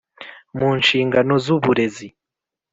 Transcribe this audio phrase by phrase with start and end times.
[0.57, 2.07] mu nshingano zuburezi